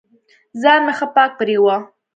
ځان 0.61 0.79
مې 0.85 0.93
ښه 0.97 1.07
پاک 1.15 1.31
پرېوه. 1.39 1.75